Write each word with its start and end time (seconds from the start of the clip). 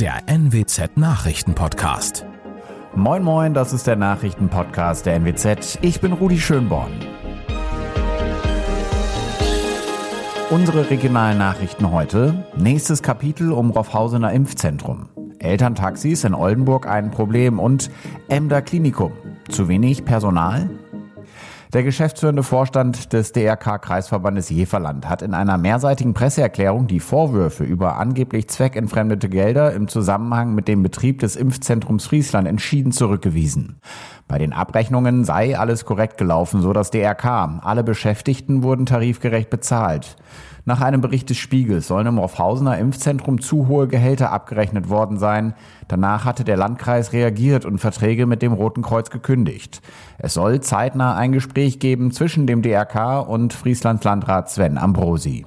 der 0.00 0.24
NWZ 0.26 0.98
Nachrichtenpodcast. 0.98 2.26
Moin 2.94 3.22
moin, 3.22 3.54
das 3.54 3.72
ist 3.72 3.86
der 3.86 3.96
Nachrichtenpodcast 3.96 5.06
der 5.06 5.14
NWZ. 5.14 5.78
Ich 5.80 6.02
bin 6.02 6.12
Rudi 6.12 6.38
Schönborn. 6.38 6.90
Unsere 10.50 10.90
regionalen 10.90 11.38
Nachrichten 11.38 11.90
heute. 11.90 12.44
Nächstes 12.58 13.02
Kapitel 13.02 13.52
um 13.52 13.70
Roffhausener 13.70 14.32
Impfzentrum. 14.32 15.08
Elterntaxis 15.38 16.24
in 16.24 16.34
Oldenburg 16.34 16.86
ein 16.86 17.10
Problem 17.10 17.58
und 17.58 17.90
Emder 18.28 18.60
Klinikum. 18.60 19.12
Zu 19.48 19.66
wenig 19.68 20.04
Personal? 20.04 20.68
Der 21.76 21.82
geschäftsführende 21.82 22.42
Vorstand 22.42 23.12
des 23.12 23.32
DRK-Kreisverbandes 23.32 24.48
Jeverland 24.48 25.10
hat 25.10 25.20
in 25.20 25.34
einer 25.34 25.58
mehrseitigen 25.58 26.14
Presseerklärung 26.14 26.86
die 26.86 27.00
Vorwürfe 27.00 27.64
über 27.64 27.98
angeblich 27.98 28.48
zweckentfremdete 28.48 29.28
Gelder 29.28 29.74
im 29.74 29.86
Zusammenhang 29.86 30.54
mit 30.54 30.68
dem 30.68 30.82
Betrieb 30.82 31.18
des 31.18 31.36
Impfzentrums 31.36 32.06
Friesland 32.06 32.48
entschieden 32.48 32.92
zurückgewiesen. 32.92 33.78
Bei 34.26 34.38
den 34.38 34.54
Abrechnungen 34.54 35.24
sei 35.24 35.58
alles 35.58 35.84
korrekt 35.84 36.16
gelaufen, 36.16 36.62
so 36.62 36.72
das 36.72 36.90
DRK. 36.90 37.60
Alle 37.62 37.84
Beschäftigten 37.84 38.62
wurden 38.62 38.86
tarifgerecht 38.86 39.50
bezahlt. 39.50 40.16
Nach 40.68 40.80
einem 40.80 41.00
Bericht 41.00 41.30
des 41.30 41.36
Spiegels 41.36 41.86
sollen 41.86 42.08
im 42.08 42.18
Roffhausener 42.18 42.76
Impfzentrum 42.76 43.40
zu 43.40 43.68
hohe 43.68 43.86
Gehälter 43.86 44.32
abgerechnet 44.32 44.88
worden 44.88 45.16
sein. 45.16 45.54
Danach 45.86 46.24
hatte 46.24 46.42
der 46.42 46.56
Landkreis 46.56 47.12
reagiert 47.12 47.64
und 47.64 47.78
Verträge 47.78 48.26
mit 48.26 48.42
dem 48.42 48.52
Roten 48.52 48.82
Kreuz 48.82 49.10
gekündigt. 49.10 49.80
Es 50.18 50.34
soll 50.34 50.60
zeitnah 50.60 51.14
ein 51.14 51.30
Gespräch 51.30 51.78
geben 51.78 52.10
zwischen 52.10 52.48
dem 52.48 52.62
DRK 52.62 53.20
und 53.20 53.52
Frieslands 53.52 54.02
Landrat 54.02 54.50
Sven 54.50 54.76
Ambrosi. 54.76 55.46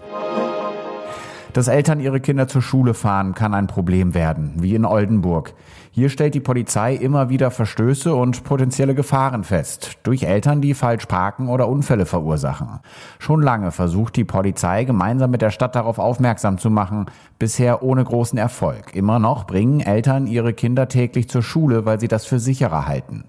Dass 1.51 1.67
Eltern 1.67 1.99
ihre 1.99 2.21
Kinder 2.21 2.47
zur 2.47 2.61
Schule 2.61 2.93
fahren, 2.93 3.33
kann 3.33 3.53
ein 3.53 3.67
Problem 3.67 4.13
werden, 4.13 4.53
wie 4.59 4.73
in 4.73 4.85
Oldenburg. 4.85 5.53
Hier 5.91 6.09
stellt 6.09 6.35
die 6.35 6.39
Polizei 6.39 6.93
immer 6.93 7.29
wieder 7.29 7.49
Verstöße 7.49 8.13
und 8.13 8.43
potenzielle 8.43 8.93
Gefahren 8.93 9.43
fest, 9.43 9.97
durch 10.03 10.23
Eltern, 10.23 10.61
die 10.61 10.75
falsch 10.75 11.07
parken 11.07 11.49
oder 11.49 11.67
Unfälle 11.67 12.05
verursachen. 12.05 12.79
Schon 13.17 13.41
lange 13.41 13.71
versucht 13.71 14.15
die 14.15 14.23
Polizei 14.23 14.83
gemeinsam 14.83 15.31
mit 15.31 15.41
der 15.41 15.49
Stadt 15.49 15.75
darauf 15.75 15.97
aufmerksam 15.97 16.59
zu 16.59 16.69
machen, 16.69 17.07
bisher 17.39 17.81
ohne 17.81 18.03
großen 18.03 18.37
Erfolg. 18.37 18.95
Immer 18.95 19.17
noch 19.17 19.47
bringen 19.47 19.79
Eltern 19.79 20.27
ihre 20.27 20.53
Kinder 20.53 20.87
täglich 20.87 21.27
zur 21.27 21.41
Schule, 21.41 21.85
weil 21.85 21.99
sie 21.99 22.07
das 22.07 22.25
für 22.25 22.39
sicherer 22.39 22.87
halten. 22.87 23.25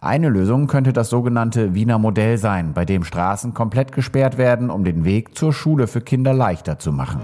Eine 0.00 0.28
Lösung 0.28 0.68
könnte 0.68 0.92
das 0.92 1.08
sogenannte 1.08 1.74
Wiener 1.74 1.98
Modell 1.98 2.38
sein, 2.38 2.74
bei 2.74 2.84
dem 2.84 3.02
Straßen 3.02 3.54
komplett 3.54 3.90
gesperrt 3.90 4.38
werden, 4.38 4.70
um 4.70 4.84
den 4.84 5.04
Weg 5.04 5.36
zur 5.36 5.52
Schule 5.52 5.88
für 5.88 6.00
Kinder 6.00 6.32
leichter 6.32 6.78
zu 6.78 6.92
machen. 6.92 7.20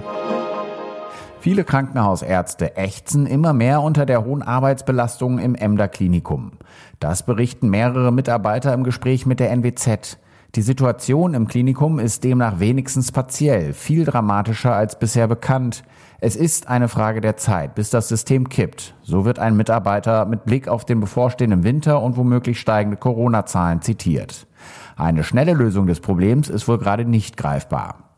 Viele 1.41 1.65
Krankenhausärzte 1.65 2.77
ächzen 2.77 3.25
immer 3.25 3.55
mehr 3.55 3.81
unter 3.81 4.05
der 4.05 4.27
hohen 4.27 4.43
Arbeitsbelastung 4.43 5.39
im 5.39 5.55
Emder 5.55 5.89
Klinikum. 5.89 6.53
Das 6.99 7.25
berichten 7.25 7.71
mehrere 7.71 8.13
Mitarbeiter 8.13 8.75
im 8.75 8.85
Gespräch 8.85 9.25
mit 9.25 9.41
der 9.41 9.51
NWZ. 9.51 10.19
Die 10.55 10.61
Situation 10.61 11.33
im 11.33 11.49
Klinikum 11.49 11.99
ist 11.99 12.25
demnach 12.25 12.61
wenigstens 12.61 13.11
partiell 13.11 13.73
viel 13.73 14.05
dramatischer 14.05 14.75
als 14.75 14.99
bisher 14.99 15.29
bekannt. 15.29 15.83
Es 16.21 16.37
ist 16.37 16.69
eine 16.69 16.89
Frage 16.89 17.23
der 17.23 17.39
Zeit, 17.39 17.75
bis 17.75 17.89
das 17.89 18.09
System 18.09 18.51
kippt. 18.51 18.95
So 19.01 19.25
wird 19.25 19.39
ein 19.39 19.57
Mitarbeiter 19.57 20.27
mit 20.27 20.45
Blick 20.45 20.69
auf 20.69 20.85
den 20.85 21.01
bevorstehenden 21.01 21.65
Winter 21.65 22.03
und 22.03 22.19
womöglich 22.19 22.61
steigende 22.61 22.99
Corona-Zahlen 22.99 23.81
zitiert. 23.81 24.47
Eine 24.95 25.25
schnelle 25.25 25.55
Lösung 25.55 25.87
des 25.87 26.01
Problems 26.01 26.51
ist 26.51 26.69
wohl 26.69 26.77
gerade 26.77 27.07
nicht 27.07 27.39
greifbar. 27.39 28.10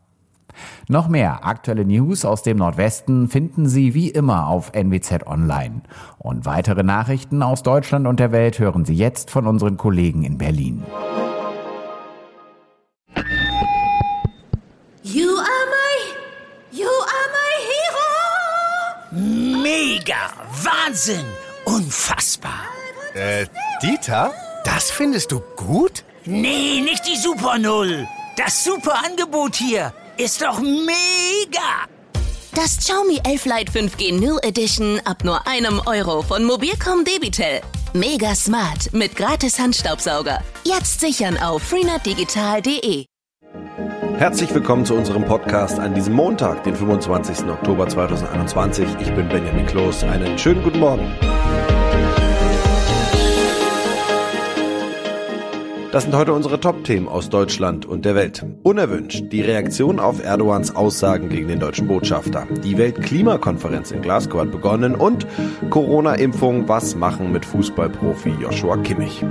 Noch 0.88 1.08
mehr 1.08 1.44
aktuelle 1.46 1.84
News 1.84 2.24
aus 2.24 2.42
dem 2.42 2.58
Nordwesten 2.58 3.28
finden 3.28 3.68
Sie 3.68 3.94
wie 3.94 4.08
immer 4.10 4.48
auf 4.48 4.72
NWZ 4.74 5.26
Online. 5.26 5.82
Und 6.18 6.44
weitere 6.44 6.82
Nachrichten 6.82 7.42
aus 7.42 7.62
Deutschland 7.62 8.06
und 8.06 8.20
der 8.20 8.32
Welt 8.32 8.58
hören 8.58 8.84
Sie 8.84 8.94
jetzt 8.94 9.30
von 9.30 9.46
unseren 9.46 9.76
Kollegen 9.76 10.24
in 10.24 10.38
Berlin. 10.38 10.82
You 15.02 15.30
are 15.30 15.66
my, 15.68 15.98
you 16.70 16.88
are 16.88 17.28
my 17.32 17.54
hero. 17.68 19.62
Mega, 19.62 20.30
Wahnsinn, 20.62 21.24
unfassbar. 21.64 22.60
Äh, 23.14 23.46
Dieter? 23.82 24.32
Das 24.64 24.90
findest 24.90 25.32
du 25.32 25.40
gut? 25.56 26.04
Nee, 26.24 26.80
nicht 26.80 27.06
die 27.06 27.16
Super 27.16 27.58
Null. 27.58 28.06
Das 28.36 28.64
super 28.64 28.94
Angebot 29.04 29.56
hier. 29.56 29.92
Ist 30.18 30.42
doch 30.42 30.60
mega! 30.60 31.86
Das 32.54 32.76
Xiaomi 32.76 33.18
11 33.24 33.46
Lite 33.46 33.72
5G 33.72 34.20
New 34.20 34.36
Edition 34.42 35.00
ab 35.06 35.24
nur 35.24 35.46
einem 35.46 35.80
Euro 35.86 36.20
von 36.20 36.44
Mobilcom 36.44 37.02
Debitel. 37.04 37.62
Mega 37.94 38.34
smart 38.34 38.92
mit 38.92 39.16
gratis 39.16 39.58
Handstaubsauger. 39.58 40.42
Jetzt 40.64 41.00
sichern 41.00 41.38
auf 41.38 41.62
freenetdigital.de. 41.62 43.06
Herzlich 44.18 44.52
willkommen 44.52 44.84
zu 44.84 44.94
unserem 44.94 45.24
Podcast 45.24 45.78
an 45.78 45.94
diesem 45.94 46.12
Montag, 46.12 46.62
den 46.64 46.76
25. 46.76 47.48
Oktober 47.48 47.88
2021. 47.88 48.86
Ich 49.00 49.14
bin 49.14 49.30
Benjamin 49.30 49.64
Kloß. 49.64 50.04
Einen 50.04 50.38
schönen 50.38 50.62
guten 50.62 50.80
Morgen. 50.80 51.10
Das 55.92 56.04
sind 56.04 56.16
heute 56.16 56.32
unsere 56.32 56.58
Top-Themen 56.58 57.06
aus 57.06 57.28
Deutschland 57.28 57.84
und 57.84 58.06
der 58.06 58.14
Welt. 58.14 58.46
Unerwünscht 58.62 59.24
die 59.30 59.42
Reaktion 59.42 60.00
auf 60.00 60.24
Erdogans 60.24 60.74
Aussagen 60.74 61.28
gegen 61.28 61.48
den 61.48 61.60
deutschen 61.60 61.86
Botschafter. 61.86 62.48
Die 62.64 62.78
Weltklimakonferenz 62.78 63.90
in 63.90 64.00
Glasgow 64.00 64.40
hat 64.40 64.50
begonnen 64.50 64.94
und 64.94 65.26
Corona-Impfung, 65.68 66.66
was 66.66 66.94
machen 66.96 67.30
mit 67.30 67.44
Fußballprofi 67.44 68.30
Joshua 68.40 68.78
Kimmich. 68.78 69.22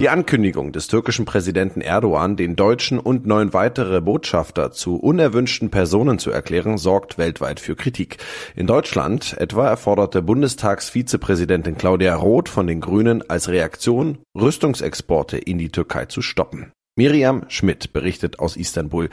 Die 0.00 0.08
Ankündigung 0.08 0.72
des 0.72 0.88
türkischen 0.88 1.24
Präsidenten 1.24 1.80
Erdogan, 1.80 2.36
den 2.36 2.56
deutschen 2.56 2.98
und 2.98 3.26
neun 3.26 3.52
weitere 3.52 4.00
Botschafter 4.00 4.72
zu 4.72 4.96
unerwünschten 4.96 5.70
Personen 5.70 6.18
zu 6.18 6.32
erklären, 6.32 6.78
sorgt 6.78 7.16
weltweit 7.16 7.60
für 7.60 7.76
Kritik. 7.76 8.16
In 8.56 8.66
Deutschland 8.66 9.36
etwa 9.38 9.68
erforderte 9.68 10.20
Bundestagsvizepräsidentin 10.20 11.78
Claudia 11.78 12.16
Roth 12.16 12.48
von 12.48 12.66
den 12.66 12.80
Grünen 12.80 13.22
als 13.30 13.48
Reaktion, 13.48 14.18
Rüstungsexporte 14.36 15.38
in 15.38 15.58
die 15.58 15.70
Türkei 15.70 16.06
zu 16.06 16.22
stoppen. 16.22 16.72
Miriam 16.96 17.44
Schmidt 17.46 17.92
berichtet 17.92 18.40
aus 18.40 18.56
Istanbul. 18.56 19.10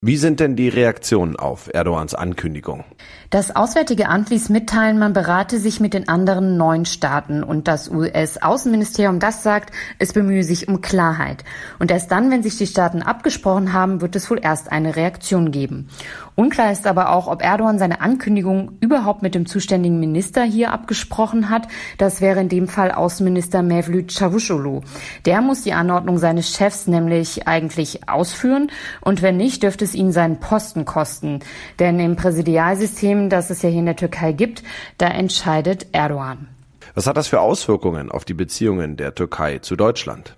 Wie 0.00 0.16
sind 0.16 0.38
denn 0.38 0.54
die 0.54 0.68
Reaktionen 0.68 1.34
auf 1.34 1.74
Erdogans 1.74 2.14
Ankündigung? 2.14 2.84
Das 3.30 3.56
Auswärtige 3.56 4.08
Amt 4.08 4.30
ließ 4.30 4.48
mitteilen, 4.48 4.96
man 5.00 5.12
berate 5.12 5.58
sich 5.58 5.80
mit 5.80 5.92
den 5.92 6.08
anderen 6.08 6.56
neun 6.56 6.84
Staaten 6.84 7.42
und 7.42 7.66
das 7.66 7.88
US-Außenministerium, 7.88 9.18
das 9.18 9.42
sagt, 9.42 9.74
es 9.98 10.12
bemühe 10.12 10.44
sich 10.44 10.68
um 10.68 10.82
Klarheit. 10.82 11.42
Und 11.80 11.90
erst 11.90 12.12
dann, 12.12 12.30
wenn 12.30 12.44
sich 12.44 12.56
die 12.56 12.68
Staaten 12.68 13.02
abgesprochen 13.02 13.72
haben, 13.72 14.00
wird 14.00 14.14
es 14.14 14.30
wohl 14.30 14.38
erst 14.40 14.70
eine 14.70 14.94
Reaktion 14.94 15.50
geben. 15.50 15.88
Unklar 16.36 16.70
ist 16.70 16.86
aber 16.86 17.10
auch, 17.10 17.26
ob 17.26 17.42
Erdogan 17.42 17.80
seine 17.80 18.00
Ankündigung 18.00 18.78
überhaupt 18.80 19.22
mit 19.22 19.34
dem 19.34 19.46
zuständigen 19.46 19.98
Minister 19.98 20.44
hier 20.44 20.70
abgesprochen 20.72 21.50
hat. 21.50 21.66
Das 21.98 22.20
wäre 22.20 22.40
in 22.40 22.48
dem 22.48 22.68
Fall 22.68 22.92
Außenminister 22.92 23.64
Mevlüt 23.64 24.12
Çavuşoğlu. 24.12 24.82
Der 25.24 25.42
muss 25.42 25.64
die 25.64 25.72
Anordnung 25.72 26.18
seines 26.18 26.56
Chefs 26.56 26.86
nämlich 26.86 27.48
eigentlich 27.48 28.08
ausführen 28.08 28.70
und 29.00 29.22
wenn 29.22 29.36
nicht, 29.36 29.64
dürfte 29.64 29.87
es 29.88 29.94
ihn 29.94 30.12
seinen 30.12 30.38
Posten 30.40 30.84
kosten. 30.84 31.40
Denn 31.78 31.98
im 31.98 32.16
Präsidialsystem, 32.16 33.30
das 33.30 33.50
es 33.50 33.62
ja 33.62 33.68
hier 33.68 33.80
in 33.80 33.86
der 33.86 33.96
Türkei 33.96 34.32
gibt, 34.32 34.62
da 34.98 35.08
entscheidet 35.08 35.86
Erdogan. 35.92 36.48
Was 36.94 37.06
hat 37.06 37.16
das 37.16 37.28
für 37.28 37.40
Auswirkungen 37.40 38.10
auf 38.10 38.24
die 38.24 38.34
Beziehungen 38.34 38.96
der 38.96 39.14
Türkei 39.14 39.58
zu 39.58 39.76
Deutschland? 39.76 40.36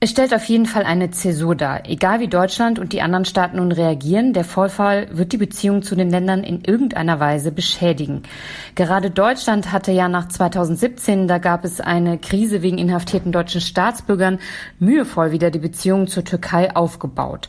Es 0.00 0.10
stellt 0.10 0.32
auf 0.32 0.44
jeden 0.44 0.66
Fall 0.66 0.84
eine 0.84 1.10
Zäsur 1.10 1.56
dar. 1.56 1.90
Egal 1.90 2.20
wie 2.20 2.28
Deutschland 2.28 2.78
und 2.78 2.92
die 2.92 3.02
anderen 3.02 3.24
Staaten 3.24 3.56
nun 3.56 3.72
reagieren, 3.72 4.32
der 4.32 4.44
Vorfall 4.44 5.08
wird 5.10 5.32
die 5.32 5.38
Beziehung 5.38 5.82
zu 5.82 5.96
den 5.96 6.08
Ländern 6.08 6.44
in 6.44 6.62
irgendeiner 6.62 7.18
Weise 7.18 7.50
beschädigen. 7.50 8.22
Gerade 8.76 9.10
Deutschland 9.10 9.72
hatte 9.72 9.90
ja 9.90 10.06
nach 10.06 10.28
2017, 10.28 11.26
da 11.26 11.38
gab 11.38 11.64
es 11.64 11.80
eine 11.80 12.16
Krise 12.16 12.62
wegen 12.62 12.78
inhaftierten 12.78 13.32
deutschen 13.32 13.60
Staatsbürgern, 13.60 14.38
mühevoll 14.78 15.32
wieder 15.32 15.50
die 15.50 15.58
Beziehungen 15.58 16.06
zur 16.06 16.24
Türkei 16.24 16.76
aufgebaut. 16.76 17.48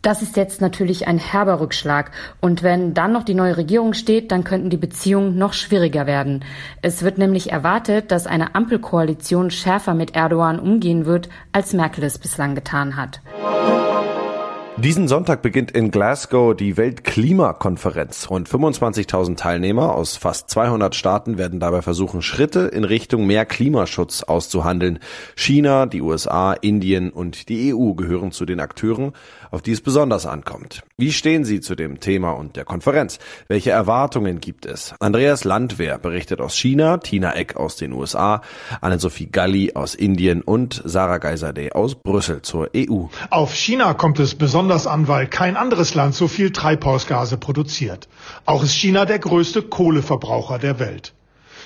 Das 0.00 0.22
ist 0.22 0.38
jetzt 0.38 0.62
natürlich 0.62 1.06
ein 1.06 1.18
herber 1.18 1.60
Rückschlag. 1.60 2.12
Und 2.40 2.62
wenn 2.62 2.94
dann 2.94 3.12
noch 3.12 3.24
die 3.24 3.34
neue 3.34 3.58
Regierung 3.58 3.92
steht, 3.92 4.32
dann 4.32 4.42
könnten 4.42 4.70
die 4.70 4.78
Beziehungen 4.78 5.36
noch 5.36 5.52
schwieriger 5.52 6.06
werden. 6.06 6.46
Es 6.80 7.02
wird 7.02 7.18
nämlich 7.18 7.52
erwartet, 7.52 8.10
dass 8.10 8.26
eine 8.26 8.54
Ampelkoalition 8.54 9.50
schärfer 9.50 9.92
mit 9.92 10.16
Erdogan 10.16 10.58
umgehen 10.58 11.04
wird, 11.04 11.28
als 11.52 11.74
Merkel 11.74 11.89
Merkel 11.90 12.04
es 12.04 12.18
bislang 12.18 12.54
getan 12.54 12.94
hat. 12.94 13.20
Diesen 14.82 15.08
Sonntag 15.08 15.42
beginnt 15.42 15.72
in 15.72 15.90
Glasgow 15.90 16.56
die 16.56 16.78
Weltklimakonferenz. 16.78 18.30
Rund 18.30 18.48
25.000 18.48 19.36
Teilnehmer 19.36 19.94
aus 19.94 20.16
fast 20.16 20.48
200 20.48 20.94
Staaten 20.94 21.36
werden 21.36 21.60
dabei 21.60 21.82
versuchen, 21.82 22.22
Schritte 22.22 22.60
in 22.60 22.84
Richtung 22.84 23.26
mehr 23.26 23.44
Klimaschutz 23.44 24.22
auszuhandeln. 24.22 24.98
China, 25.36 25.84
die 25.84 26.00
USA, 26.00 26.54
Indien 26.54 27.10
und 27.10 27.50
die 27.50 27.74
EU 27.74 27.92
gehören 27.92 28.32
zu 28.32 28.46
den 28.46 28.58
Akteuren, 28.58 29.12
auf 29.50 29.60
die 29.60 29.72
es 29.72 29.82
besonders 29.82 30.24
ankommt. 30.24 30.82
Wie 30.96 31.12
stehen 31.12 31.44
Sie 31.44 31.60
zu 31.60 31.74
dem 31.74 32.00
Thema 32.00 32.30
und 32.30 32.56
der 32.56 32.64
Konferenz? 32.64 33.18
Welche 33.48 33.72
Erwartungen 33.72 34.40
gibt 34.40 34.64
es? 34.64 34.94
Andreas 34.98 35.44
Landwehr 35.44 35.98
berichtet 35.98 36.40
aus 36.40 36.56
China, 36.56 36.96
Tina 36.96 37.34
Eck 37.34 37.56
aus 37.56 37.76
den 37.76 37.92
USA, 37.92 38.40
Anne-Sophie 38.80 39.30
Galli 39.30 39.72
aus 39.74 39.94
Indien 39.94 40.40
und 40.40 40.80
Sarah 40.86 41.18
Geiserde 41.18 41.74
aus 41.74 41.96
Brüssel 41.96 42.40
zur 42.40 42.70
EU. 42.74 43.08
Auf 43.28 43.54
China 43.54 43.92
kommt 43.92 44.18
es 44.20 44.34
besonders 44.34 44.69
besonders 44.70 44.86
an, 44.86 45.08
weil 45.08 45.26
kein 45.26 45.56
anderes 45.56 45.94
Land 45.94 46.14
so 46.14 46.28
viel 46.28 46.52
Treibhausgase 46.52 47.36
produziert. 47.36 48.08
Auch 48.46 48.62
ist 48.62 48.72
China 48.74 49.04
der 49.04 49.18
größte 49.18 49.62
Kohleverbraucher 49.62 50.60
der 50.60 50.78
Welt. 50.78 51.12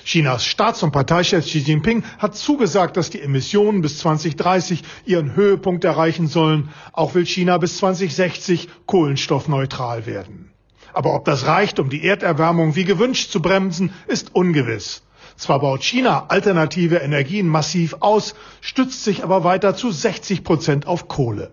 Chinas 0.06 0.46
Staats- 0.46 0.82
und 0.82 0.92
Parteichef 0.92 1.44
Xi 1.44 1.58
Jinping 1.58 2.02
hat 2.18 2.34
zugesagt, 2.34 2.96
dass 2.96 3.10
die 3.10 3.20
Emissionen 3.20 3.82
bis 3.82 3.98
2030 3.98 4.82
ihren 5.04 5.36
Höhepunkt 5.36 5.84
erreichen 5.84 6.28
sollen. 6.28 6.70
Auch 6.94 7.14
will 7.14 7.26
China 7.26 7.58
bis 7.58 7.76
2060 7.76 8.70
kohlenstoffneutral 8.86 10.06
werden. 10.06 10.50
Aber 10.94 11.14
ob 11.14 11.26
das 11.26 11.46
reicht, 11.46 11.78
um 11.80 11.90
die 11.90 12.06
Erderwärmung 12.06 12.74
wie 12.74 12.84
gewünscht 12.84 13.30
zu 13.30 13.42
bremsen, 13.42 13.92
ist 14.06 14.34
ungewiss. 14.34 15.02
Zwar 15.36 15.60
baut 15.60 15.82
China 15.82 16.26
alternative 16.28 16.96
Energien 16.96 17.48
massiv 17.48 17.96
aus, 18.00 18.34
stützt 18.62 19.04
sich 19.04 19.22
aber 19.22 19.44
weiter 19.44 19.76
zu 19.76 19.90
60 19.90 20.42
Prozent 20.42 20.86
auf 20.86 21.06
Kohle. 21.06 21.50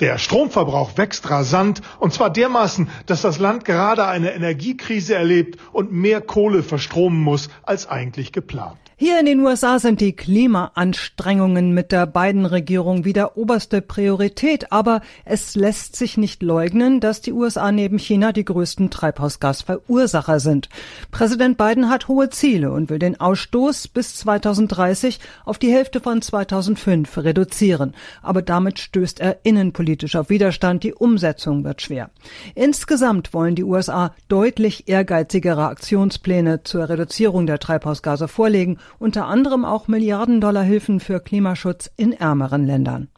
Der 0.00 0.18
Stromverbrauch 0.18 0.96
wächst 0.96 1.28
rasant 1.30 1.80
und 1.98 2.12
zwar 2.12 2.30
dermaßen, 2.30 2.88
dass 3.06 3.22
das 3.22 3.38
Land 3.38 3.64
gerade 3.64 4.06
eine 4.06 4.32
Energiekrise 4.32 5.14
erlebt 5.14 5.58
und 5.72 5.92
mehr 5.92 6.20
Kohle 6.20 6.62
verstromen 6.62 7.22
muss 7.22 7.48
als 7.62 7.88
eigentlich 7.88 8.32
geplant. 8.32 8.78
Hier 8.98 9.20
in 9.20 9.26
den 9.26 9.40
USA 9.40 9.78
sind 9.78 10.00
die 10.00 10.14
Klimaanstrengungen 10.14 11.74
mit 11.74 11.92
der 11.92 12.06
Biden-Regierung 12.06 13.04
wieder 13.04 13.36
oberste 13.36 13.82
Priorität, 13.82 14.72
aber 14.72 15.02
es 15.26 15.54
lässt 15.54 15.96
sich 15.96 16.16
nicht 16.16 16.42
leugnen, 16.42 17.00
dass 17.00 17.20
die 17.20 17.34
USA 17.34 17.70
neben 17.72 17.98
China 17.98 18.32
die 18.32 18.46
größten 18.46 18.88
Treibhausgasverursacher 18.88 20.40
sind. 20.40 20.70
Präsident 21.10 21.58
Biden 21.58 21.90
hat 21.90 22.08
hohe 22.08 22.30
Ziele 22.30 22.72
und 22.72 22.88
will 22.88 22.98
den 22.98 23.20
Ausstoß 23.20 23.88
bis 23.88 24.16
2030 24.16 25.20
auf 25.44 25.58
die 25.58 25.70
Hälfte 25.70 26.00
von 26.00 26.22
2005 26.22 27.18
reduzieren, 27.18 27.92
aber 28.22 28.40
damit 28.40 28.78
stößt 28.78 29.20
er 29.20 29.40
innenpolitisch 29.42 30.16
auf 30.16 30.30
Widerstand, 30.30 30.84
die 30.84 30.94
Umsetzung 30.94 31.64
wird 31.64 31.82
schwer. 31.82 32.08
Insgesamt 32.54 33.34
wollen 33.34 33.56
die 33.56 33.64
USA 33.64 34.14
deutlich 34.28 34.88
ehrgeizigere 34.88 35.66
Aktionspläne 35.66 36.62
zur 36.62 36.88
Reduzierung 36.88 37.46
der 37.46 37.58
Treibhausgase 37.58 38.26
vorlegen 38.26 38.78
unter 38.98 39.26
anderem 39.26 39.64
auch 39.64 39.88
Milliarden-Dollar-Hilfen 39.88 41.00
für 41.00 41.20
Klimaschutz 41.20 41.90
in 41.96 42.12
ärmeren 42.12 42.66
Ländern. 42.66 43.08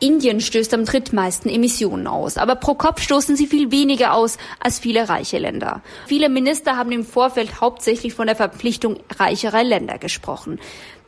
Indien 0.00 0.40
stößt 0.40 0.74
am 0.74 0.84
drittmeisten 0.84 1.50
Emissionen 1.50 2.06
aus, 2.06 2.36
aber 2.36 2.56
pro 2.56 2.74
Kopf 2.74 3.00
stoßen 3.00 3.36
sie 3.36 3.46
viel 3.46 3.70
weniger 3.70 4.12
aus 4.14 4.36
als 4.60 4.78
viele 4.78 5.08
reiche 5.08 5.38
Länder. 5.38 5.80
Viele 6.06 6.28
Minister 6.28 6.76
haben 6.76 6.92
im 6.92 7.04
Vorfeld 7.04 7.60
hauptsächlich 7.60 8.14
von 8.14 8.26
der 8.26 8.36
Verpflichtung 8.36 8.98
reicherer 9.18 9.64
Länder 9.64 9.98
gesprochen. 9.98 10.58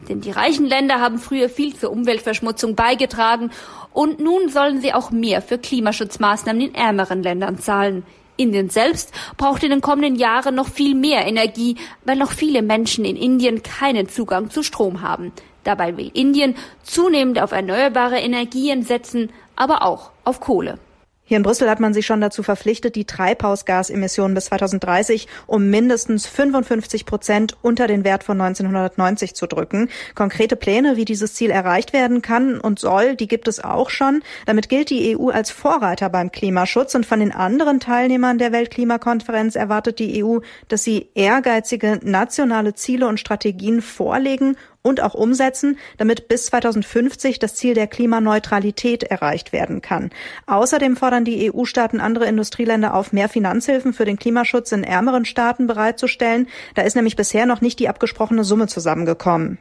Denn 0.09 0.21
die 0.21 0.31
reichen 0.31 0.67
Länder 0.67 1.01
haben 1.01 1.19
früher 1.19 1.49
viel 1.49 1.75
zur 1.75 1.91
Umweltverschmutzung 1.91 2.75
beigetragen 2.75 3.51
und 3.93 4.21
nun 4.21 4.49
sollen 4.49 4.81
sie 4.81 4.95
auch 4.95 5.11
mehr 5.11 5.43
für 5.43 5.59
Klimaschutzmaßnahmen 5.59 6.63
in 6.63 6.75
ärmeren 6.75 7.23
Ländern 7.23 7.59
zahlen. 7.59 8.05
Indien 8.37 8.71
selbst 8.71 9.13
braucht 9.37 9.63
in 9.63 9.71
den 9.71 9.81
kommenden 9.81 10.17
Jahren 10.17 10.55
noch 10.55 10.69
viel 10.69 10.95
mehr 10.95 11.27
Energie, 11.27 11.77
weil 12.05 12.17
noch 12.17 12.33
viele 12.33 12.63
Menschen 12.63 13.05
in 13.05 13.17
Indien 13.17 13.63
keinen 13.63 14.09
Zugang 14.09 14.51
zu 14.51 14.63
Strom 14.63 15.03
haben. 15.03 15.33
Dabei 15.65 15.97
will 15.97 16.11
Indien 16.13 16.55
zunehmend 16.83 17.41
auf 17.41 17.53
erneuerbare 17.53 18.19
Energien 18.19 18.83
setzen, 18.83 19.31
aber 19.57 19.83
auch 19.83 20.11
auf 20.25 20.41
Kohle. 20.41 20.79
Hier 21.27 21.39
in 21.39 21.43
Brüssel 21.43 21.71
hat 21.71 21.81
man 21.81 21.95
sich 21.95 22.05
schon 22.05 22.21
dazu 22.21 22.43
verpflichtet, 22.43 22.97
die 22.97 23.07
Treibhausgasemissionen 23.07 24.35
bis 24.35 24.47
2030 24.47 25.27
um 25.47 25.71
mindestens 25.71 26.27
55 26.27 27.07
Prozent 27.07 27.57
unter 27.63 27.87
den 27.87 28.05
Wert 28.05 28.25
von 28.25 28.39
1990 28.39 29.35
zu 29.35 29.47
drücken. 29.47 29.89
Konkrete 30.15 30.55
Pläne, 30.55 30.97
wie 30.97 31.07
dieses 31.07 31.33
Ziel 31.33 31.51
erreicht 31.51 31.95
werden 31.95 32.21
kann 32.21 32.61
und 32.61 32.79
soll, 32.79 33.17
die 33.17 33.27
gibt 33.27 33.49
es 33.49 33.65
auch 33.65 33.89
schon. 33.89 34.23
Damit 34.45 34.69
gilt 34.69 34.91
die 34.91 35.17
EU 35.17 35.31
als 35.31 35.51
Vorreiter 35.51 36.11
beim 36.11 36.31
Klimaschutz 36.31 36.95
und 36.95 37.07
von 37.07 37.21
den 37.21 37.33
anderen 37.33 37.81
Teilnehmern 37.81 38.37
der 38.37 38.53
Weltklimakonferenz 38.53 39.57
erwartet 39.57 40.01
die 40.01 40.23
EU, 40.23 40.41
dass 40.69 40.85
sie 40.85 41.09
ehrgeizige 41.15 42.01
nationale 42.03 42.75
Ziele 42.75 43.09
und 43.09 43.19
Strategien 43.19 43.81
vorlegen 43.81 44.57
und 44.85 45.01
auch 45.01 45.15
umsetzen, 45.15 45.79
damit 45.97 46.29
bis 46.29 46.47
2050 46.47 47.41
das 47.41 47.55
Ziel 47.57 47.75
der 47.75 47.89
Klimaneutralität 47.89 49.03
erreicht 49.03 49.53
werden 49.53 49.83
kann. 49.83 50.11
Außerdem 50.47 50.97
fordern 50.97 51.25
die 51.25 51.51
EU-Staaten 51.51 52.01
andere 52.01 52.27
Industrieländer 52.27 52.95
auf, 52.95 53.13
mehr 53.13 53.29
Finanzhilfen 53.29 53.95
für 53.95 54.05
den 54.05 54.19
Klimaschutz 54.19 54.71
in 54.73 54.85
ärmeren 54.85 55.25
Staaten 55.25 55.67
bereitzustellen. 55.67 56.47
Da 56.75 56.83
ist 56.83 56.95
nämlich 56.95 57.17
bisher 57.17 57.47
noch 57.47 57.63
nicht 57.63 57.81
die 57.81 57.89
abgesprochene 57.89 58.45
Summe 58.45 58.69
zusammengekommen. 58.69 59.59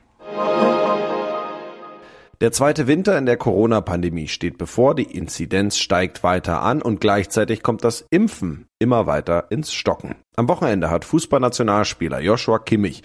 Der 2.42 2.52
zweite 2.52 2.88
Winter 2.88 3.18
in 3.18 3.26
der 3.26 3.38
Corona-Pandemie 3.38 4.28
steht 4.28 4.58
bevor, 4.58 4.96
die 4.96 5.04
Inzidenz 5.04 5.78
steigt 5.78 6.24
weiter 6.24 6.62
an 6.62 6.82
und 6.82 7.00
gleichzeitig 7.00 7.64
kommt 7.64 7.86
das 7.86 8.06
Impfen 8.10 8.68
immer 8.84 9.08
weiter 9.08 9.46
ins 9.50 9.74
Stocken. 9.74 10.16
Am 10.36 10.50
Wochenende 10.50 10.92
hat 10.92 11.06
Fußballnationalspieler 11.06 12.20
Joshua 12.20 12.60
Kimmich 12.60 13.02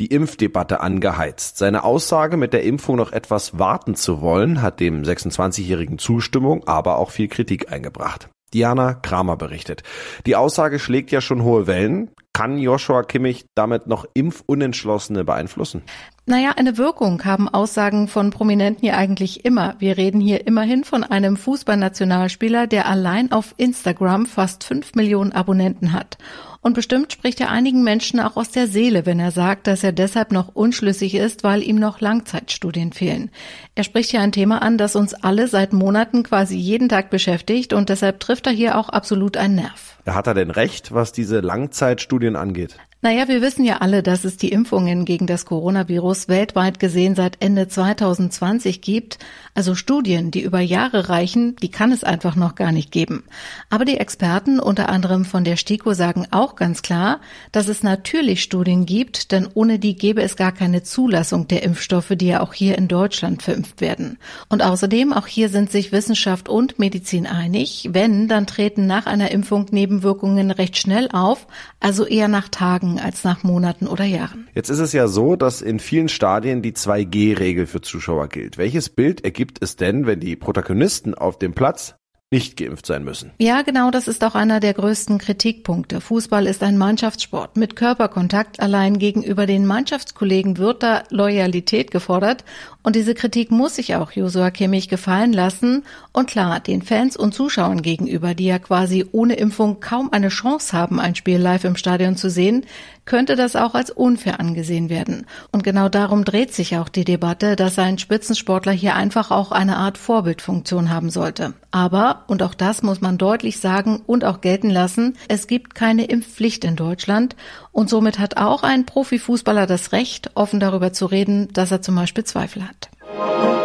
die 0.00 0.06
Impfdebatte 0.06 0.80
angeheizt. 0.80 1.58
Seine 1.58 1.84
Aussage, 1.84 2.38
mit 2.38 2.54
der 2.54 2.64
Impfung 2.64 2.96
noch 2.96 3.12
etwas 3.12 3.58
warten 3.58 3.94
zu 3.94 4.22
wollen, 4.22 4.62
hat 4.62 4.80
dem 4.80 5.02
26-jährigen 5.02 5.98
Zustimmung, 5.98 6.66
aber 6.66 6.98
auch 6.98 7.10
viel 7.10 7.28
Kritik 7.28 7.70
eingebracht. 7.70 8.30
Diana 8.54 8.94
Kramer 8.94 9.36
berichtet. 9.36 9.82
Die 10.24 10.34
Aussage 10.34 10.78
schlägt 10.78 11.10
ja 11.10 11.20
schon 11.20 11.42
hohe 11.42 11.66
Wellen. 11.66 12.10
Kann 12.38 12.56
Joshua 12.56 13.02
Kimmich 13.02 13.46
damit 13.56 13.88
noch 13.88 14.04
Impfunentschlossene 14.14 15.24
beeinflussen? 15.24 15.82
Naja, 16.24 16.52
eine 16.56 16.78
Wirkung 16.78 17.24
haben 17.24 17.48
Aussagen 17.48 18.06
von 18.06 18.30
Prominenten 18.30 18.86
ja 18.86 18.96
eigentlich 18.96 19.44
immer. 19.44 19.74
Wir 19.80 19.96
reden 19.96 20.20
hier 20.20 20.46
immerhin 20.46 20.84
von 20.84 21.02
einem 21.02 21.36
Fußballnationalspieler, 21.36 22.68
der 22.68 22.86
allein 22.86 23.32
auf 23.32 23.56
Instagram 23.56 24.26
fast 24.26 24.62
fünf 24.62 24.94
Millionen 24.94 25.32
Abonnenten 25.32 25.92
hat. 25.92 26.16
Und 26.60 26.74
bestimmt 26.74 27.12
spricht 27.12 27.40
er 27.40 27.50
einigen 27.50 27.82
Menschen 27.82 28.20
auch 28.20 28.36
aus 28.36 28.52
der 28.52 28.68
Seele, 28.68 29.04
wenn 29.04 29.18
er 29.18 29.32
sagt, 29.32 29.66
dass 29.66 29.82
er 29.82 29.90
deshalb 29.90 30.30
noch 30.30 30.54
unschlüssig 30.54 31.16
ist, 31.16 31.42
weil 31.42 31.64
ihm 31.64 31.76
noch 31.76 32.00
Langzeitstudien 32.00 32.92
fehlen. 32.92 33.32
Er 33.74 33.82
spricht 33.82 34.10
hier 34.10 34.20
ein 34.20 34.30
Thema 34.30 34.62
an, 34.62 34.78
das 34.78 34.94
uns 34.94 35.12
alle 35.12 35.48
seit 35.48 35.72
Monaten 35.72 36.22
quasi 36.22 36.56
jeden 36.56 36.88
Tag 36.88 37.10
beschäftigt 37.10 37.72
und 37.72 37.88
deshalb 37.88 38.20
trifft 38.20 38.46
er 38.46 38.52
hier 38.52 38.78
auch 38.78 38.90
absolut 38.90 39.36
einen 39.36 39.56
Nerv. 39.56 39.97
Hat 40.08 40.26
er 40.26 40.34
denn 40.34 40.50
recht, 40.50 40.92
was 40.92 41.12
diese 41.12 41.40
Langzeitstudien 41.40 42.36
angeht? 42.36 42.76
Naja, 43.00 43.28
wir 43.28 43.40
wissen 43.42 43.64
ja 43.64 43.76
alle, 43.76 44.02
dass 44.02 44.24
es 44.24 44.38
die 44.38 44.48
Impfungen 44.48 45.04
gegen 45.04 45.28
das 45.28 45.46
Coronavirus 45.46 46.26
weltweit 46.26 46.80
gesehen 46.80 47.14
seit 47.14 47.36
Ende 47.40 47.68
2020 47.68 48.80
gibt. 48.80 49.20
Also 49.54 49.76
Studien, 49.76 50.32
die 50.32 50.42
über 50.42 50.58
Jahre 50.58 51.08
reichen, 51.08 51.54
die 51.62 51.70
kann 51.70 51.92
es 51.92 52.02
einfach 52.02 52.34
noch 52.34 52.56
gar 52.56 52.72
nicht 52.72 52.90
geben. 52.90 53.22
Aber 53.70 53.84
die 53.84 53.98
Experten, 53.98 54.58
unter 54.58 54.88
anderem 54.88 55.24
von 55.24 55.44
der 55.44 55.54
STIKO, 55.54 55.94
sagen 55.94 56.26
auch 56.32 56.56
ganz 56.56 56.82
klar, 56.82 57.20
dass 57.52 57.68
es 57.68 57.84
natürlich 57.84 58.42
Studien 58.42 58.84
gibt, 58.84 59.30
denn 59.30 59.48
ohne 59.54 59.78
die 59.78 59.94
gäbe 59.94 60.22
es 60.22 60.34
gar 60.34 60.50
keine 60.50 60.82
Zulassung 60.82 61.46
der 61.46 61.62
Impfstoffe, 61.62 62.14
die 62.16 62.26
ja 62.26 62.40
auch 62.40 62.52
hier 62.52 62.76
in 62.76 62.88
Deutschland 62.88 63.44
verimpft 63.44 63.80
werden. 63.80 64.18
Und 64.48 64.60
außerdem, 64.60 65.12
auch 65.12 65.28
hier 65.28 65.50
sind 65.50 65.70
sich 65.70 65.92
Wissenschaft 65.92 66.48
und 66.48 66.80
Medizin 66.80 67.28
einig, 67.28 67.90
wenn, 67.92 68.26
dann 68.26 68.48
treten 68.48 68.88
nach 68.88 69.06
einer 69.06 69.30
Impfung 69.30 69.66
Nebenwirkungen 69.70 70.50
recht 70.50 70.76
schnell 70.76 71.08
auf, 71.12 71.46
also 71.78 72.04
eher 72.04 72.26
nach 72.26 72.48
Tagen 72.48 72.87
Tagen 72.88 73.00
als 73.00 73.24
nach 73.24 73.42
Monaten 73.42 73.86
oder 73.86 74.04
Jahren. 74.04 74.48
Jetzt 74.54 74.70
ist 74.70 74.78
es 74.78 74.92
ja 74.92 75.08
so, 75.08 75.36
dass 75.36 75.62
in 75.62 75.78
vielen 75.78 76.08
Stadien 76.08 76.62
die 76.62 76.72
2G-Regel 76.72 77.66
für 77.66 77.80
Zuschauer 77.80 78.28
gilt. 78.28 78.58
Welches 78.58 78.88
Bild 78.88 79.24
ergibt 79.24 79.62
es 79.62 79.76
denn, 79.76 80.06
wenn 80.06 80.20
die 80.20 80.36
Protagonisten 80.36 81.14
auf 81.14 81.38
dem 81.38 81.52
Platz 81.52 81.96
nicht 82.30 82.58
geimpft 82.58 82.84
sein 82.84 83.04
müssen. 83.04 83.30
Ja, 83.38 83.62
genau, 83.62 83.90
das 83.90 84.06
ist 84.06 84.22
auch 84.22 84.34
einer 84.34 84.60
der 84.60 84.74
größten 84.74 85.16
Kritikpunkte. 85.16 86.02
Fußball 86.02 86.46
ist 86.46 86.62
ein 86.62 86.76
Mannschaftssport 86.76 87.56
mit 87.56 87.74
Körperkontakt. 87.74 88.60
Allein 88.60 88.98
gegenüber 88.98 89.46
den 89.46 89.64
Mannschaftskollegen 89.64 90.58
wird 90.58 90.82
da 90.82 91.04
Loyalität 91.08 91.90
gefordert. 91.90 92.44
Und 92.82 92.96
diese 92.96 93.14
Kritik 93.14 93.50
muss 93.50 93.76
sich 93.76 93.94
auch 93.94 94.12
Josua 94.12 94.50
Kimmich 94.50 94.88
gefallen 94.90 95.32
lassen. 95.32 95.84
Und 96.12 96.28
klar, 96.28 96.60
den 96.60 96.82
Fans 96.82 97.16
und 97.16 97.34
Zuschauern 97.34 97.80
gegenüber, 97.80 98.34
die 98.34 98.46
ja 98.46 98.58
quasi 98.58 99.06
ohne 99.10 99.34
Impfung 99.36 99.80
kaum 99.80 100.12
eine 100.12 100.28
Chance 100.28 100.76
haben, 100.76 101.00
ein 101.00 101.14
Spiel 101.14 101.38
live 101.38 101.64
im 101.64 101.76
Stadion 101.76 102.16
zu 102.16 102.28
sehen, 102.28 102.66
könnte 103.08 103.36
das 103.36 103.56
auch 103.56 103.74
als 103.74 103.90
unfair 103.90 104.38
angesehen 104.38 104.90
werden. 104.90 105.26
Und 105.50 105.64
genau 105.64 105.88
darum 105.88 106.26
dreht 106.26 106.52
sich 106.52 106.76
auch 106.76 106.90
die 106.90 107.06
Debatte, 107.06 107.56
dass 107.56 107.78
ein 107.78 107.98
Spitzensportler 107.98 108.70
hier 108.72 108.94
einfach 108.94 109.30
auch 109.30 109.50
eine 109.50 109.78
Art 109.78 109.96
Vorbildfunktion 109.96 110.90
haben 110.90 111.08
sollte. 111.08 111.54
Aber 111.70 112.24
und 112.28 112.42
auch 112.42 112.52
das 112.52 112.82
muss 112.82 113.00
man 113.00 113.16
deutlich 113.16 113.60
sagen 113.60 114.02
und 114.06 114.26
auch 114.26 114.42
gelten 114.42 114.68
lassen, 114.68 115.16
es 115.26 115.46
gibt 115.46 115.74
keine 115.74 116.04
Impfpflicht 116.04 116.64
in 116.64 116.76
Deutschland 116.76 117.34
und 117.72 117.88
somit 117.88 118.18
hat 118.18 118.36
auch 118.36 118.62
ein 118.62 118.84
Profifußballer 118.84 119.66
das 119.66 119.92
Recht, 119.92 120.30
offen 120.34 120.60
darüber 120.60 120.92
zu 120.92 121.06
reden, 121.06 121.48
dass 121.54 121.70
er 121.70 121.80
zum 121.80 121.94
Beispiel 121.94 122.24
Zweifel 122.24 122.62
hat. 122.68 123.57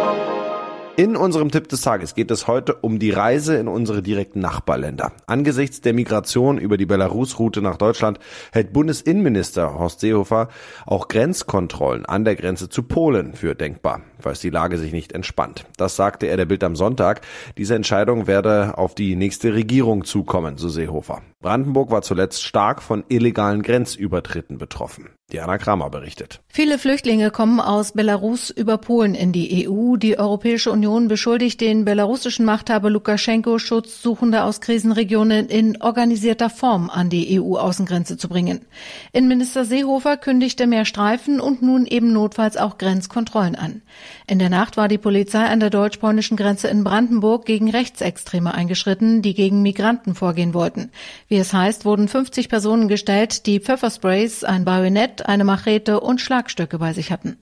In 0.96 1.16
unserem 1.16 1.50
Tipp 1.50 1.68
des 1.68 1.80
Tages 1.80 2.14
geht 2.14 2.30
es 2.30 2.46
heute 2.46 2.76
um 2.76 3.00
die 3.00 3.10
Reise 3.10 3.56
in 3.56 3.66
unsere 3.66 4.00
direkten 4.00 4.38
Nachbarländer. 4.38 5.10
Angesichts 5.26 5.80
der 5.80 5.92
Migration 5.92 6.56
über 6.56 6.76
die 6.76 6.86
Belarus-Route 6.86 7.62
nach 7.62 7.78
Deutschland 7.78 8.20
hält 8.52 8.72
Bundesinnenminister 8.72 9.76
Horst 9.76 9.98
Seehofer 9.98 10.50
auch 10.86 11.08
Grenzkontrollen 11.08 12.06
an 12.06 12.24
der 12.24 12.36
Grenze 12.36 12.68
zu 12.68 12.84
Polen 12.84 13.34
für 13.34 13.56
denkbar, 13.56 14.02
falls 14.20 14.38
die 14.38 14.50
Lage 14.50 14.78
sich 14.78 14.92
nicht 14.92 15.10
entspannt. 15.10 15.66
Das 15.78 15.96
sagte 15.96 16.26
er 16.26 16.36
der 16.36 16.44
Bild 16.44 16.62
am 16.62 16.76
Sonntag. 16.76 17.22
Diese 17.58 17.74
Entscheidung 17.74 18.28
werde 18.28 18.78
auf 18.78 18.94
die 18.94 19.16
nächste 19.16 19.52
Regierung 19.52 20.04
zukommen, 20.04 20.58
so 20.58 20.68
Seehofer. 20.68 21.22
Brandenburg 21.40 21.90
war 21.90 22.02
zuletzt 22.02 22.44
stark 22.44 22.80
von 22.80 23.02
illegalen 23.08 23.62
Grenzübertritten 23.62 24.58
betroffen. 24.58 25.08
Diana 25.32 25.58
Kramer 25.58 25.90
berichtet. 25.90 26.40
Viele 26.48 26.78
Flüchtlinge 26.78 27.30
kommen 27.30 27.58
aus 27.58 27.92
Belarus 27.92 28.50
über 28.50 28.78
Polen 28.78 29.14
in 29.14 29.32
die 29.32 29.68
EU. 29.68 29.96
Die 29.96 30.18
Europäische 30.18 30.70
Union 30.84 31.08
beschuldigt 31.08 31.62
den 31.62 31.86
belarussischen 31.86 32.44
Machthaber 32.44 32.90
Lukaschenko, 32.90 33.58
Schutzsuchende 33.58 34.44
aus 34.44 34.60
Krisenregionen 34.60 35.48
in 35.48 35.80
organisierter 35.80 36.50
Form 36.50 36.90
an 36.90 37.08
die 37.08 37.40
EU-Außengrenze 37.40 38.18
zu 38.18 38.28
bringen. 38.28 38.60
Innenminister 39.14 39.64
Seehofer 39.64 40.18
kündigte 40.18 40.66
mehr 40.66 40.84
Streifen 40.84 41.40
und 41.40 41.62
nun 41.62 41.86
eben 41.86 42.12
notfalls 42.12 42.58
auch 42.58 42.76
Grenzkontrollen 42.76 43.54
an. 43.54 43.80
In 44.26 44.38
der 44.38 44.50
Nacht 44.50 44.76
war 44.76 44.88
die 44.88 44.98
Polizei 44.98 45.46
an 45.46 45.58
der 45.58 45.70
deutsch-polnischen 45.70 46.36
Grenze 46.36 46.68
in 46.68 46.84
Brandenburg 46.84 47.46
gegen 47.46 47.70
Rechtsextreme 47.70 48.52
eingeschritten, 48.52 49.22
die 49.22 49.32
gegen 49.32 49.62
Migranten 49.62 50.14
vorgehen 50.14 50.52
wollten. 50.52 50.90
Wie 51.28 51.36
es 51.36 51.54
heißt, 51.54 51.86
wurden 51.86 52.08
50 52.08 52.50
Personen 52.50 52.88
gestellt, 52.88 53.46
die 53.46 53.58
Pfeffersprays, 53.58 54.44
ein 54.44 54.66
Bajonett, 54.66 55.24
eine 55.24 55.44
Machete 55.44 56.00
und 56.00 56.20
Schlagstöcke 56.20 56.78
bei 56.78 56.92
sich 56.92 57.10
hatten. 57.10 57.38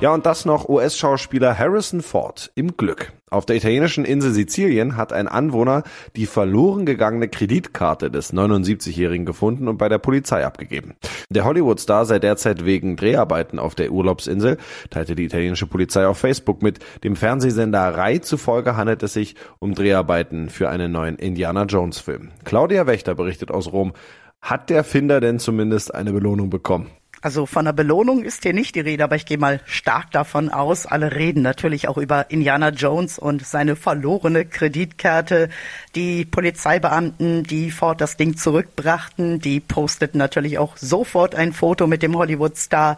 Ja, 0.00 0.14
und 0.14 0.24
das 0.24 0.46
noch 0.46 0.66
US-Schauspieler 0.66 1.58
Harrison 1.58 2.00
Ford 2.00 2.50
im 2.54 2.78
Glück. 2.78 3.12
Auf 3.28 3.44
der 3.44 3.56
italienischen 3.56 4.06
Insel 4.06 4.32
Sizilien 4.32 4.96
hat 4.96 5.12
ein 5.12 5.28
Anwohner 5.28 5.82
die 6.16 6.24
verloren 6.24 6.86
gegangene 6.86 7.28
Kreditkarte 7.28 8.10
des 8.10 8.32
79-Jährigen 8.32 9.26
gefunden 9.26 9.68
und 9.68 9.76
bei 9.76 9.90
der 9.90 9.98
Polizei 9.98 10.46
abgegeben. 10.46 10.94
Der 11.28 11.44
Hollywood-Star 11.44 12.06
sei 12.06 12.18
derzeit 12.18 12.64
wegen 12.64 12.96
Dreharbeiten 12.96 13.58
auf 13.58 13.74
der 13.74 13.92
Urlaubsinsel, 13.92 14.56
teilte 14.88 15.14
die 15.14 15.24
italienische 15.24 15.66
Polizei 15.66 16.06
auf 16.06 16.16
Facebook 16.16 16.62
mit. 16.62 16.78
Dem 17.04 17.14
Fernsehsender 17.14 17.94
Rai 17.94 18.20
zufolge 18.20 18.78
handelt 18.78 19.02
es 19.02 19.12
sich 19.12 19.34
um 19.58 19.74
Dreharbeiten 19.74 20.48
für 20.48 20.70
einen 20.70 20.92
neuen 20.92 21.16
Indiana 21.16 21.64
Jones-Film. 21.64 22.30
Claudia 22.44 22.86
Wächter 22.86 23.14
berichtet 23.14 23.50
aus 23.50 23.70
Rom. 23.70 23.92
Hat 24.40 24.70
der 24.70 24.82
Finder 24.82 25.20
denn 25.20 25.38
zumindest 25.38 25.94
eine 25.94 26.14
Belohnung 26.14 26.48
bekommen? 26.48 26.86
Also 27.22 27.44
von 27.44 27.66
einer 27.66 27.74
Belohnung 27.74 28.24
ist 28.24 28.44
hier 28.44 28.54
nicht 28.54 28.74
die 28.74 28.80
Rede, 28.80 29.04
aber 29.04 29.16
ich 29.16 29.26
gehe 29.26 29.36
mal 29.36 29.60
stark 29.66 30.10
davon 30.10 30.48
aus. 30.48 30.86
Alle 30.86 31.14
reden 31.14 31.42
natürlich 31.42 31.86
auch 31.86 31.98
über 31.98 32.30
Indiana 32.30 32.70
Jones 32.70 33.18
und 33.18 33.44
seine 33.44 33.76
verlorene 33.76 34.46
Kreditkarte. 34.46 35.50
Die 35.94 36.24
Polizeibeamten, 36.24 37.42
die 37.42 37.70
Ford 37.70 38.00
das 38.00 38.16
Ding 38.16 38.38
zurückbrachten, 38.38 39.38
die 39.38 39.60
posteten 39.60 40.18
natürlich 40.18 40.58
auch 40.58 40.78
sofort 40.78 41.34
ein 41.34 41.52
Foto 41.52 41.86
mit 41.86 42.02
dem 42.02 42.16
Hollywood-Star. 42.16 42.96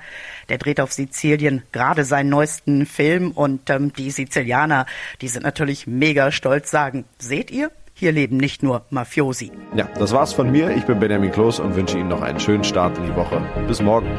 Der 0.48 0.58
dreht 0.58 0.80
auf 0.80 0.92
Sizilien 0.92 1.62
gerade 1.72 2.04
seinen 2.04 2.28
neuesten 2.28 2.86
Film 2.86 3.32
und 3.32 3.70
ähm, 3.70 3.92
die 3.92 4.12
Sizilianer, 4.12 4.86
die 5.20 5.28
sind 5.28 5.42
natürlich 5.42 5.88
mega 5.88 6.30
stolz, 6.30 6.70
sagen, 6.70 7.04
seht 7.18 7.50
ihr, 7.50 7.72
hier 8.02 8.10
leben 8.10 8.36
nicht 8.36 8.64
nur 8.64 8.82
Mafiosi. 8.90 9.52
Ja, 9.76 9.88
das 9.96 10.12
war's 10.12 10.32
von 10.32 10.50
mir. 10.50 10.70
Ich 10.72 10.84
bin 10.86 10.98
Benjamin 10.98 11.30
Kloß 11.30 11.60
und 11.60 11.76
wünsche 11.76 11.96
Ihnen 11.96 12.08
noch 12.08 12.20
einen 12.20 12.40
schönen 12.40 12.64
Start 12.64 12.98
in 12.98 13.04
die 13.04 13.14
Woche. 13.14 13.40
Bis 13.68 13.80
morgen. 13.80 14.10